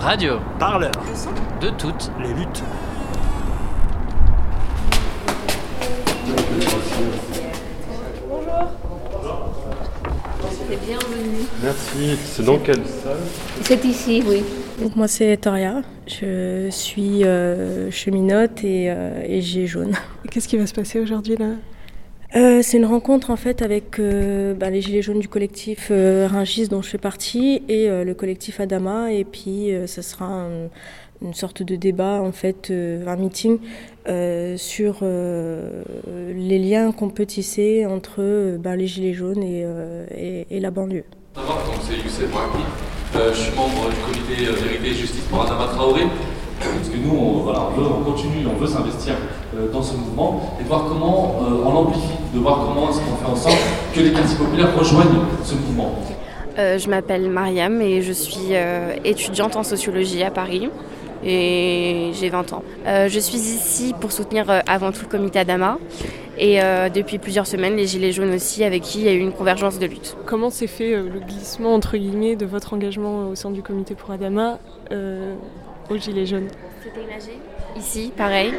Radio. 0.00 0.38
Parleur. 0.58 0.92
De 1.60 1.70
toutes 1.70 2.10
les 2.20 2.28
luttes. 2.28 2.62
Bonjour. 8.28 8.68
bienvenue. 10.86 11.46
Merci. 11.62 12.16
C'est 12.24 12.44
dans 12.44 12.58
quelle 12.58 12.86
salle? 12.86 13.16
C'est 13.62 13.84
ici, 13.84 14.22
oui. 14.26 14.44
Donc 14.80 14.94
moi 14.94 15.08
c'est 15.08 15.36
Toria, 15.36 15.82
je 16.06 16.68
suis 16.70 17.24
euh, 17.24 17.90
cheminote 17.90 18.62
et, 18.62 18.90
euh, 18.90 19.22
et 19.26 19.40
gilet 19.40 19.66
jaune. 19.66 19.94
Qu'est-ce 20.30 20.46
qui 20.46 20.56
va 20.56 20.66
se 20.68 20.74
passer 20.74 21.00
aujourd'hui 21.00 21.36
là? 21.36 21.46
Euh, 22.36 22.60
c'est 22.62 22.76
une 22.76 22.84
rencontre 22.84 23.30
en 23.30 23.36
fait 23.36 23.62
avec 23.62 23.98
euh, 23.98 24.52
bah, 24.54 24.68
les 24.70 24.82
Gilets 24.82 25.00
jaunes 25.02 25.20
du 25.20 25.28
collectif 25.28 25.88
euh, 25.90 26.28
Ringis 26.30 26.68
dont 26.68 26.82
je 26.82 26.90
fais 26.90 26.98
partie 26.98 27.62
et 27.68 27.88
euh, 27.88 28.04
le 28.04 28.14
collectif 28.14 28.60
Adama 28.60 29.12
et 29.12 29.24
puis 29.24 29.70
ça 29.86 30.02
sera 30.02 30.26
un- 30.26 30.68
une 31.20 31.34
sorte 31.34 31.62
de 31.64 31.74
débat 31.74 32.20
en 32.22 32.30
fait, 32.30 32.70
un 32.70 33.16
meeting 33.16 33.58
sur 34.56 35.02
les 35.02 36.58
liens 36.60 36.92
qu'on 36.92 37.08
peut 37.08 37.26
tisser 37.26 37.86
entre 37.86 38.56
bah, 38.58 38.76
les 38.76 38.86
Gilets 38.86 39.14
jaunes 39.14 39.42
et, 39.42 40.60
la 40.60 40.70
banlieue. 40.70 41.04
Donc 41.34 41.44
c'est 41.82 41.96
Youssef 41.96 42.30
je 43.14 43.34
suis 43.34 43.56
membre 43.56 43.88
du 43.90 43.96
comité 43.96 44.44
Vérité 44.44 44.88
et 44.88 44.94
Justice 44.94 45.24
pour 45.30 45.42
Adama 45.42 45.66
Traoré. 45.68 46.02
Parce 46.60 46.88
que 46.88 46.96
nous, 46.96 47.14
on, 47.16 47.42
voilà, 47.42 47.68
on, 47.70 47.80
veut, 47.80 47.86
on 47.86 48.04
continue, 48.10 48.46
on 48.46 48.58
veut 48.58 48.66
s'investir 48.66 49.14
euh, 49.56 49.70
dans 49.72 49.82
ce 49.82 49.94
mouvement 49.96 50.56
et 50.60 50.62
de 50.64 50.68
voir 50.68 50.84
comment 50.88 51.36
euh, 51.42 51.64
on 51.64 51.72
l'amplifie, 51.72 52.14
de 52.34 52.38
voir 52.38 52.58
comment 52.66 52.90
est-ce 52.90 53.00
qu'on 53.00 53.16
fait 53.16 53.30
en 53.30 53.36
sorte 53.36 53.58
que 53.94 54.00
les 54.00 54.12
quartiers 54.12 54.36
populaires 54.36 54.76
rejoignent 54.76 55.20
ce 55.44 55.54
mouvement. 55.54 55.94
Euh, 56.58 56.78
je 56.78 56.90
m'appelle 56.90 57.28
Mariam 57.30 57.80
et 57.80 58.02
je 58.02 58.12
suis 58.12 58.48
euh, 58.52 58.94
étudiante 59.04 59.56
en 59.56 59.62
sociologie 59.62 60.22
à 60.24 60.30
Paris 60.30 60.68
et 61.24 62.10
j'ai 62.14 62.28
20 62.28 62.52
ans. 62.52 62.62
Euh, 62.86 63.08
je 63.08 63.18
suis 63.18 63.38
ici 63.38 63.94
pour 64.00 64.12
soutenir 64.12 64.50
euh, 64.50 64.60
avant 64.66 64.92
tout 64.92 65.02
le 65.02 65.08
comité 65.08 65.38
Adama 65.38 65.78
et 66.38 66.62
euh, 66.62 66.88
depuis 66.88 67.18
plusieurs 67.18 67.46
semaines 67.46 67.76
les 67.76 67.86
Gilets 67.86 68.12
jaunes 68.12 68.34
aussi 68.34 68.62
avec 68.64 68.82
qui 68.82 69.00
il 69.00 69.04
y 69.04 69.08
a 69.08 69.12
eu 69.12 69.18
une 69.18 69.32
convergence 69.32 69.78
de 69.78 69.86
lutte. 69.86 70.16
Comment 70.26 70.50
s'est 70.50 70.66
fait 70.68 70.94
euh, 70.94 71.08
le 71.12 71.20
glissement 71.20 71.74
entre 71.74 71.96
guillemets 71.96 72.36
de 72.36 72.46
votre 72.46 72.74
engagement 72.74 73.28
au 73.28 73.34
sein 73.34 73.50
du 73.50 73.62
comité 73.62 73.94
pour 73.94 74.10
Adama 74.10 74.58
euh, 74.92 75.34
aux 75.90 75.96
Gilets 75.96 76.26
jaunes 76.26 76.48
C'était 76.82 77.02
une 77.02 77.10
AG 77.10 77.38
Ici, 77.76 78.12
pareil. 78.16 78.52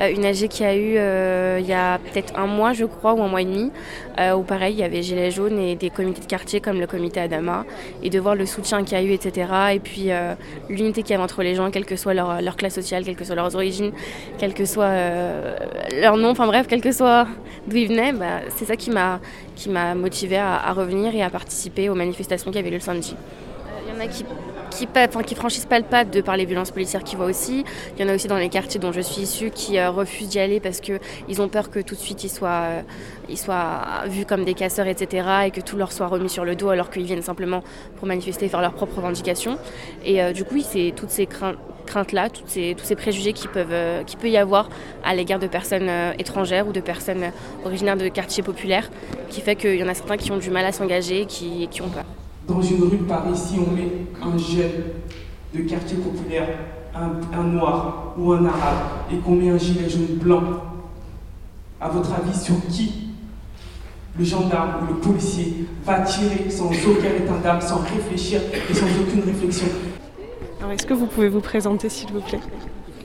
Euh, 0.00 0.10
une 0.10 0.24
AG 0.24 0.48
qui 0.48 0.64
a 0.64 0.74
eu 0.74 0.94
euh, 0.96 1.58
il 1.60 1.66
y 1.66 1.72
a 1.72 1.98
peut-être 1.98 2.36
un 2.36 2.46
mois, 2.46 2.72
je 2.72 2.84
crois, 2.84 3.14
ou 3.14 3.22
un 3.22 3.28
mois 3.28 3.42
et 3.42 3.44
demi, 3.44 3.70
euh, 4.18 4.34
où 4.34 4.42
pareil, 4.42 4.74
il 4.74 4.80
y 4.80 4.82
avait 4.82 5.02
Gilets 5.02 5.30
jaunes 5.30 5.58
et 5.60 5.76
des 5.76 5.90
comités 5.90 6.20
de 6.20 6.26
quartier 6.26 6.60
comme 6.60 6.80
le 6.80 6.86
comité 6.88 7.20
Adama, 7.20 7.64
et 8.02 8.10
de 8.10 8.18
voir 8.18 8.34
le 8.34 8.46
soutien 8.46 8.82
qu'il 8.82 8.98
y 8.98 9.00
a 9.00 9.04
eu, 9.04 9.12
etc. 9.12 9.48
Et 9.74 9.78
puis 9.78 10.10
euh, 10.10 10.34
l'unité 10.68 11.02
qu'il 11.02 11.12
y 11.12 11.14
avait 11.14 11.22
entre 11.22 11.42
les 11.42 11.54
gens, 11.54 11.70
quelle 11.70 11.84
que 11.84 11.94
soit 11.94 12.14
leur, 12.14 12.42
leur 12.42 12.56
classe 12.56 12.74
sociale, 12.74 13.04
quelles 13.04 13.16
que 13.16 13.24
soient 13.24 13.36
leurs 13.36 13.54
origines, 13.54 13.92
quel 14.38 14.54
que 14.54 14.64
soit 14.64 14.84
euh, 14.84 15.56
leur 16.00 16.16
nom, 16.16 16.30
enfin 16.30 16.46
bref, 16.46 16.66
quel 16.68 16.80
que 16.80 16.90
soit 16.90 17.28
d'où 17.68 17.76
ils 17.76 17.88
venaient, 17.88 18.12
bah, 18.12 18.40
c'est 18.56 18.64
ça 18.64 18.76
qui 18.76 18.90
m'a 18.90 19.20
qui 19.54 19.68
m'a 19.68 19.94
motivé 19.94 20.36
à, 20.36 20.56
à 20.56 20.72
revenir 20.72 21.14
et 21.14 21.22
à 21.22 21.30
participer 21.30 21.88
aux 21.88 21.94
manifestations 21.94 22.50
qu'il 22.50 22.56
y 22.56 22.60
avait 22.60 22.70
lieu 22.70 22.76
le 22.76 22.82
samedi. 22.82 23.14
Il 23.86 23.94
y 23.94 23.96
en 23.96 24.00
a 24.00 24.08
qui 24.08 24.24
qui, 24.74 25.34
franchissent 25.34 25.66
pas 25.66 25.78
le 25.78 25.84
pas 25.84 26.04
de 26.04 26.20
par 26.20 26.36
les 26.36 26.44
violences 26.44 26.70
policières 26.70 27.04
qu'ils 27.04 27.16
voient 27.16 27.26
aussi. 27.26 27.64
Il 27.96 28.02
y 28.02 28.06
en 28.06 28.10
a 28.10 28.14
aussi 28.14 28.28
dans 28.28 28.36
les 28.36 28.48
quartiers 28.48 28.80
dont 28.80 28.92
je 28.92 29.00
suis 29.00 29.22
issue 29.22 29.50
qui 29.50 29.78
euh, 29.78 29.90
refusent 29.90 30.28
d'y 30.28 30.38
aller 30.38 30.60
parce 30.60 30.80
qu'ils 30.80 31.40
ont 31.40 31.48
peur 31.48 31.70
que 31.70 31.80
tout 31.80 31.94
de 31.94 32.00
suite 32.00 32.24
ils 32.24 32.30
soient, 32.30 32.64
euh, 32.64 32.82
ils 33.28 33.38
soient 33.38 34.04
vus 34.06 34.26
comme 34.26 34.44
des 34.44 34.54
casseurs, 34.54 34.86
etc. 34.86 35.26
et 35.46 35.50
que 35.50 35.60
tout 35.60 35.76
leur 35.76 35.92
soit 35.92 36.06
remis 36.06 36.28
sur 36.28 36.44
le 36.44 36.56
dos 36.56 36.68
alors 36.68 36.90
qu'ils 36.90 37.04
viennent 37.04 37.22
simplement 37.22 37.62
pour 37.96 38.06
manifester 38.06 38.46
et 38.46 38.48
faire 38.48 38.60
leurs 38.60 38.74
propres 38.74 38.96
revendications. 38.96 39.58
Et 40.04 40.22
euh, 40.22 40.32
du 40.32 40.44
coup, 40.44 40.60
c'est 40.60 40.92
toutes 40.96 41.10
ces 41.10 41.26
craintes 41.26 41.58
ces, 42.46 42.74
tous 42.76 42.84
ces 42.84 42.96
préjugés 42.96 43.32
qui 43.32 43.48
peuvent, 43.48 43.68
euh, 43.72 44.02
qui 44.04 44.16
peut 44.16 44.28
y 44.28 44.36
avoir 44.36 44.68
à 45.04 45.14
l'égard 45.14 45.38
de 45.38 45.46
personnes 45.46 45.88
euh, 45.88 46.12
étrangères 46.18 46.66
ou 46.66 46.72
de 46.72 46.80
personnes 46.80 47.24
euh, 47.24 47.30
originaires 47.64 47.96
de 47.96 48.08
quartiers 48.08 48.42
populaires, 48.42 48.90
qui 49.30 49.40
fait 49.40 49.56
qu'il 49.56 49.76
y 49.76 49.82
en 49.82 49.88
a 49.88 49.94
certains 49.94 50.16
qui 50.16 50.32
ont 50.32 50.38
du 50.38 50.50
mal 50.50 50.64
à 50.64 50.72
s'engager 50.72 51.22
et 51.22 51.26
qui, 51.26 51.68
qui 51.70 51.82
ont 51.82 51.88
peur. 51.88 52.04
Dans 52.46 52.60
une 52.60 52.82
rue 52.84 52.98
de 52.98 53.04
Paris, 53.04 53.34
si 53.34 53.54
on 53.58 53.70
met 53.74 53.88
un 54.22 54.36
jeune 54.36 54.84
de 55.54 55.60
quartier 55.68 55.96
populaire, 55.96 56.48
un, 56.94 57.38
un 57.38 57.44
noir 57.44 58.14
ou 58.18 58.32
un 58.32 58.44
arabe, 58.44 58.86
et 59.12 59.16
qu'on 59.16 59.34
met 59.36 59.48
un 59.50 59.58
gilet 59.58 59.88
jaune 59.88 60.16
blanc, 60.20 60.42
à 61.80 61.88
votre 61.88 62.12
avis, 62.12 62.38
sur 62.38 62.54
qui 62.68 62.92
le 64.18 64.24
gendarme 64.24 64.84
ou 64.84 64.94
le 64.94 65.00
policier 65.00 65.66
va 65.84 66.00
tirer 66.00 66.48
sans 66.50 66.66
aucun 66.66 67.08
état 67.18 67.38
d'âme, 67.42 67.60
sans 67.60 67.78
réfléchir 67.78 68.40
et 68.70 68.74
sans 68.74 68.86
aucune 69.00 69.22
réflexion? 69.24 69.66
Alors 70.60 70.72
est-ce 70.72 70.86
que 70.86 70.94
vous 70.94 71.06
pouvez 71.06 71.28
vous 71.28 71.40
présenter 71.40 71.88
s'il 71.88 72.12
vous 72.12 72.20
plaît? 72.20 72.40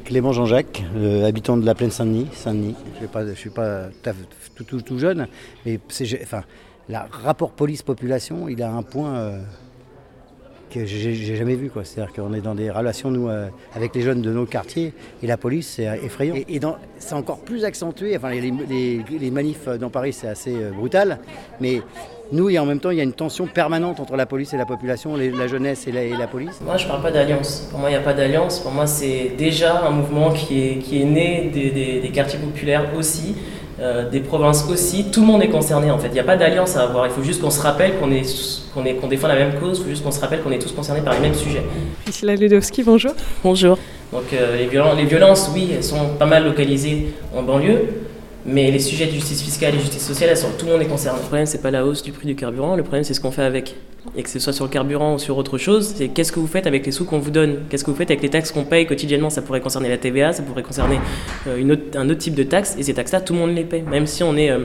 Clément 0.06 0.34
Jean-Jacques, 0.34 0.84
euh, 0.96 1.26
habitant 1.28 1.58
de 1.58 1.66
la 1.66 1.76
plaine 1.76 1.92
Saint-Denis. 1.92 2.28
Saint-Denis. 2.34 2.76
Je 3.00 3.18
ne 3.20 3.34
suis 3.36 3.50
pas 3.50 3.86
tout, 4.04 4.10
à 4.10 4.14
fait- 4.14 4.26
tout, 4.56 4.64
tout- 4.64 4.82
tout 4.82 5.00
jeune, 5.00 5.28
mais 5.66 5.80
c'est, 5.90 6.06
enfin, 6.24 6.44
le 6.90 6.98
rapport 7.24 7.52
police-population, 7.52 8.50
il 8.50 8.62
a 8.64 8.72
un 8.72 8.82
point 8.84 9.16
euh, 9.16 9.40
que 10.72 10.86
j'ai, 10.86 11.14
jamais 11.36 11.56
vu. 11.56 11.72
C'est-à-dire 11.84 12.14
qu'on 12.14 12.34
est 12.34 12.42
dans 12.42 12.56
des 12.56 12.70
relations, 12.72 13.12
nous, 13.12 13.28
euh, 13.30 13.48
avec 13.76 13.94
les 13.96 14.02
jeunes 14.02 14.22
de 14.22 14.32
nos 14.32 14.46
quartiers, 14.46 14.94
et 15.22 15.28
la 15.28 15.38
police, 15.38 15.68
c'est 15.76 15.86
effrayant. 16.04 16.36
Et, 16.36 16.60
c'est 16.98 17.14
encore 17.16 17.40
plus 17.40 17.64
accentué. 17.66 18.16
Enfin, 18.18 18.32
les, 18.32 18.52
les- 18.70 19.04
les 19.20 19.32
manifs 19.32 19.68
dans 19.68 19.90
Paris, 19.90 20.14
c'est 20.14 20.28
assez 20.28 20.54
euh, 20.56 20.72
brutal, 20.72 21.20
mais 21.62 21.82
nous, 22.32 22.50
et 22.50 22.60
en 22.60 22.66
même 22.66 22.80
temps, 22.80 22.92
il 22.92 22.98
y 22.98 23.02
a 23.02 23.04
une 23.04 23.14
tension 23.14 23.48
permanente 23.48 24.00
entre 24.00 24.16
la 24.16 24.26
police 24.28 24.54
et 24.54 24.58
la 24.58 24.66
population, 24.68 25.16
les- 25.16 25.32
la 25.32 25.48
jeunesse 25.48 25.88
et 25.88 25.92
la, 25.92 26.04
et 26.04 26.16
la 26.16 26.28
police. 26.28 26.60
Moi, 26.64 26.78
je 26.78 26.88
parle 26.88 27.02
pas 27.02 27.12
d'alliance. 27.12 27.68
Pour 27.72 27.80
moi, 27.80 27.90
il 27.90 27.94
n'y 27.94 28.00
a 28.00 28.04
pas 28.04 28.14
d'alliance. 28.14 28.60
Pour 28.60 28.72
moi, 28.72 28.86
c'est 28.88 29.32
déjà 29.38 29.84
un 29.86 29.92
mouvement 29.92 30.32
qui 30.32 30.60
est, 30.62 30.78
qui 30.80 31.02
est 31.02 31.06
né 31.06 31.50
des, 31.54 31.70
des- 31.72 32.00
des 32.02 32.10
quartiers 32.10 32.40
populaires 32.40 32.96
aussi, 32.96 33.36
euh, 33.82 34.10
des 34.10 34.20
provinces 34.20 34.66
aussi. 34.70 35.06
Tout 35.12 35.22
le 35.22 35.28
monde 35.28 35.42
est 35.44 35.50
concerné, 35.50 35.90
en 35.92 35.98
fait. 35.98 36.08
Il 36.08 36.14
n'y 36.14 36.20
a 36.20 36.24
pas 36.24 36.38
d'alliance 36.38 36.76
à 36.76 36.82
avoir. 36.84 37.06
Il 37.08 37.12
faut 37.12 37.24
juste 37.24 37.42
qu'on 37.42 37.50
se 37.50 37.62
rappelle 37.62 37.94
qu'on 38.00 38.12
est, 38.12 38.24
qu'on 38.74 38.86
est, 38.86 38.96
qu'on 38.96 39.08
défend 39.08 39.28
la 39.28 39.36
même 39.36 39.54
cause. 39.60 39.78
Il 39.80 39.84
faut 39.84 39.90
juste 39.90 40.04
qu'on 40.04 40.12
se 40.12 40.20
rappelle 40.20 40.42
qu'on 40.42 40.52
est 40.52 40.60
tous 40.60 40.72
concernés 40.72 41.02
par 41.02 41.14
les 41.14 41.20
mêmes 41.20 41.36
sujets. 41.36 41.64
Priscilla 42.04 42.36
Ludowski, 42.36 42.84
bonjour. 42.84 43.12
Bonjour. 43.44 43.78
Donc, 44.12 44.24
euh, 44.34 44.58
les, 44.58 44.66
violen- 44.68 44.96
les 44.98 45.06
violences, 45.06 45.50
oui, 45.54 45.70
elles 45.76 45.84
sont 45.84 46.10
pas 46.18 46.26
mal 46.26 46.44
localisées 46.44 47.08
en 47.36 47.44
banlieue. 47.44 47.82
Mais 48.46 48.72
les 48.72 48.80
sujets 48.80 49.06
de 49.06 49.12
justice 49.12 49.42
fiscale 49.42 49.76
et 49.76 49.80
justice 49.80 50.06
sociale, 50.06 50.30
elles 50.32 50.38
sont, 50.38 50.48
tout 50.58 50.66
le 50.66 50.72
monde 50.74 50.82
est 50.82 50.86
concerné. 50.86 51.20
Le 51.20 51.24
problème, 51.26 51.46
c'est 51.46 51.62
pas 51.62 51.72
la 51.72 51.86
hausse 51.86 52.02
du 52.02 52.12
prix 52.12 52.26
du 52.26 52.36
carburant, 52.36 52.76
le 52.76 52.84
problème, 52.84 53.04
c'est 53.04 53.14
ce 53.14 53.20
qu'on 53.22 53.32
fait 53.32 53.44
avec. 53.44 53.76
Et 54.16 54.24
que 54.24 54.30
ce 54.30 54.40
soit 54.40 54.54
sur 54.54 54.64
le 54.64 54.72
carburant 54.72 55.16
ou 55.16 55.20
sur 55.20 55.38
autre 55.38 55.58
chose, 55.58 55.94
c'est 55.98 56.08
qu'est-ce 56.08 56.32
que 56.32 56.40
vous 56.40 56.48
faites 56.48 56.66
avec 56.66 56.86
les 56.86 56.92
sous 56.94 57.04
qu'on 57.04 57.20
vous 57.20 57.32
donne? 57.32 57.58
Qu'est-ce 57.70 57.84
que 57.84 57.92
vous 57.92 57.98
faites 57.98 58.10
avec 58.10 58.24
les 58.24 58.30
taxes 58.30 58.52
qu'on 58.52 58.64
paye 58.64 58.88
quotidiennement? 58.88 59.30
Ça 59.30 59.42
pourrait 59.42 59.60
concerner 59.60 59.90
la 59.90 59.98
TVA, 59.98 60.32
ça 60.32 60.42
pourrait 60.42 60.64
concerner 60.64 61.00
euh, 61.48 61.58
une 61.58 61.74
autre- 61.74 61.98
un 61.98 62.10
autre 62.10 62.20
type 62.20 62.34
de 62.34 62.44
taxes, 62.44 62.76
et 62.80 62.84
ces 62.84 62.94
taxes-là, 62.94 63.20
tout 63.20 63.34
le 63.34 63.40
monde 63.40 63.54
les 63.54 63.66
paie. 63.66 63.84
Même 63.88 64.08
si 64.08 64.24
on 64.24 64.38
est, 64.38 64.50
euh, 64.52 64.60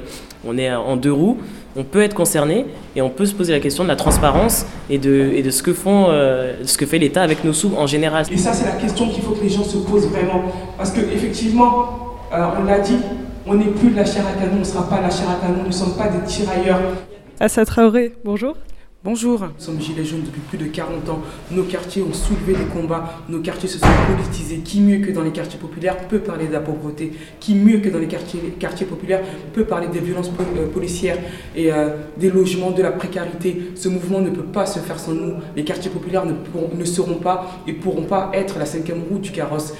on 0.46 0.56
est 0.56 0.72
en 0.72 0.96
deux 0.96 1.12
roues, 1.12 1.38
on 1.76 1.82
peut 1.82 2.02
être 2.02 2.14
concerné 2.14 2.64
et 2.94 3.02
on 3.02 3.10
peut 3.10 3.26
se 3.26 3.34
poser 3.34 3.52
la 3.52 3.58
question 3.60 3.82
de 3.82 3.88
la 3.88 3.96
transparence 3.96 4.66
et 4.88 4.98
de, 4.98 5.32
et 5.34 5.42
de 5.42 5.50
ce, 5.50 5.64
que 5.64 5.72
font, 5.72 6.06
euh, 6.10 6.54
ce 6.64 6.78
que 6.78 6.86
fait 6.86 6.98
l'État 6.98 7.22
avec 7.22 7.42
nos 7.42 7.52
sous 7.52 7.72
en 7.76 7.88
général. 7.88 8.24
Et 8.30 8.36
ça, 8.38 8.52
c'est 8.52 8.64
la 8.66 8.76
question 8.80 9.08
qu'il 9.08 9.24
faut 9.24 9.32
que 9.32 9.42
les 9.42 9.50
gens 9.50 9.64
se 9.64 9.78
posent 9.78 10.06
vraiment. 10.06 10.42
Parce 10.78 10.92
que 10.92 11.00
effectivement, 11.00 11.88
euh, 12.32 12.44
on 12.60 12.62
l'a 12.64 12.78
dit, 12.78 12.96
on 13.46 13.54
n'est 13.54 13.64
plus 13.66 13.90
de 13.90 13.96
la 13.96 14.04
chair 14.04 14.24
à 14.26 14.32
canon, 14.40 14.56
on 14.56 14.58
ne 14.60 14.64
sera 14.64 14.88
pas 14.88 15.00
la 15.00 15.10
chair 15.10 15.28
à 15.30 15.34
canon, 15.40 15.60
nous 15.62 15.66
ne 15.68 15.72
sommes 15.72 15.96
pas 15.96 16.08
des 16.08 16.24
tirailleurs. 16.26 16.80
Assa 17.40 17.64
Traoré, 17.64 18.14
bonjour. 18.24 18.56
Bonjour. 19.02 19.40
Nous 19.40 19.48
sommes 19.58 19.78
Gilets 19.82 20.02
jaunes 20.06 20.22
depuis 20.22 20.40
plus 20.40 20.56
de 20.56 20.64
40 20.64 21.06
ans. 21.10 21.20
Nos 21.50 21.64
quartiers 21.64 22.00
ont 22.00 22.12
soulevé 22.14 22.54
des 22.54 22.64
combats. 22.72 23.16
Nos 23.28 23.40
quartiers 23.40 23.68
se 23.68 23.78
sont 23.78 23.86
politisés. 24.08 24.60
Qui 24.60 24.80
mieux 24.80 25.04
que 25.04 25.10
dans 25.12 25.20
les 25.20 25.30
quartiers 25.30 25.58
populaires 25.60 26.08
peut 26.08 26.20
parler 26.20 26.46
de 26.46 26.54
la 26.54 26.60
pauvreté? 26.60 27.12
Qui 27.38 27.54
mieux 27.54 27.80
que 27.80 27.90
dans 27.90 27.98
les 27.98 28.06
quartiers, 28.06 28.40
quartiers 28.58 28.86
populaires 28.86 29.20
peut 29.52 29.64
parler 29.66 29.88
des 29.88 29.98
violences 30.00 30.30
euh, 30.56 30.68
policières 30.72 31.18
et 31.54 31.70
euh, 31.70 31.90
des 32.16 32.30
logements, 32.30 32.70
de 32.70 32.80
la 32.80 32.92
précarité? 32.92 33.72
Ce 33.74 33.90
mouvement 33.90 34.20
ne 34.22 34.30
peut 34.30 34.42
pas 34.42 34.64
se 34.64 34.78
faire 34.78 34.98
sans 34.98 35.12
nous. 35.12 35.34
Les 35.54 35.64
quartiers 35.64 35.90
populaires 35.90 36.24
ne, 36.24 36.32
pourront- 36.32 36.70
ne 36.74 36.84
seront 36.86 37.16
pas 37.16 37.46
et 37.66 37.74
pourront 37.74 38.04
pas 38.04 38.30
être 38.32 38.58
la 38.58 38.64
cinquième 38.64 39.02
roue 39.10 39.18
du 39.18 39.32
carrosse. 39.32 39.74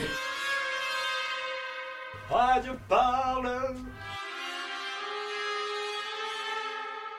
Radio 2.54 2.74
Parleur. 2.88 3.74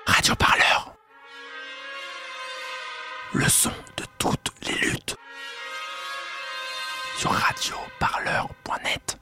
Radio 0.08 0.36
Parleur. 0.36 0.96
Le 3.34 3.50
son 3.50 3.74
de 3.98 4.06
toutes 4.18 4.54
les 4.62 4.78
luttes. 4.78 5.18
Sur 7.18 7.32
radioparleur.net. 7.32 9.18